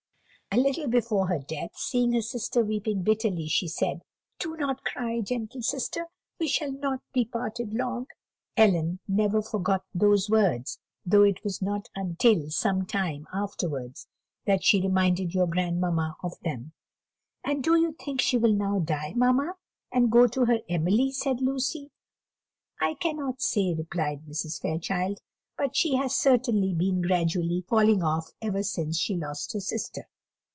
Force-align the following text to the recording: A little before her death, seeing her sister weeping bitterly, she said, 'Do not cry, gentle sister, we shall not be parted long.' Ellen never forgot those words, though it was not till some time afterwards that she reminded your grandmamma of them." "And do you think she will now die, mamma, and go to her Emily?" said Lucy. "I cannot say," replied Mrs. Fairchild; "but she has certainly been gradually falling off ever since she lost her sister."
A 0.53 0.57
little 0.57 0.89
before 0.89 1.27
her 1.27 1.39
death, 1.39 1.71
seeing 1.77 2.11
her 2.11 2.21
sister 2.21 2.61
weeping 2.61 3.03
bitterly, 3.03 3.47
she 3.47 3.69
said, 3.69 4.01
'Do 4.37 4.57
not 4.57 4.83
cry, 4.83 5.21
gentle 5.21 5.61
sister, 5.61 6.07
we 6.41 6.47
shall 6.49 6.73
not 6.73 6.99
be 7.13 7.23
parted 7.23 7.73
long.' 7.73 8.07
Ellen 8.57 8.99
never 9.07 9.41
forgot 9.41 9.85
those 9.95 10.29
words, 10.29 10.77
though 11.05 11.23
it 11.23 11.41
was 11.45 11.61
not 11.61 11.87
till 12.19 12.49
some 12.49 12.85
time 12.85 13.27
afterwards 13.33 14.07
that 14.43 14.61
she 14.61 14.81
reminded 14.81 15.33
your 15.33 15.47
grandmamma 15.47 16.17
of 16.21 16.37
them." 16.41 16.73
"And 17.45 17.63
do 17.63 17.79
you 17.79 17.93
think 17.93 18.19
she 18.19 18.37
will 18.37 18.53
now 18.53 18.79
die, 18.79 19.13
mamma, 19.15 19.53
and 19.89 20.11
go 20.11 20.27
to 20.27 20.43
her 20.47 20.59
Emily?" 20.67 21.13
said 21.13 21.39
Lucy. 21.39 21.91
"I 22.81 22.95
cannot 22.95 23.39
say," 23.41 23.73
replied 23.73 24.23
Mrs. 24.27 24.61
Fairchild; 24.61 25.21
"but 25.57 25.77
she 25.77 25.95
has 25.95 26.13
certainly 26.13 26.73
been 26.73 27.01
gradually 27.01 27.63
falling 27.69 28.03
off 28.03 28.33
ever 28.41 28.63
since 28.63 28.97
she 28.99 29.15
lost 29.15 29.53
her 29.53 29.61
sister." 29.61 30.09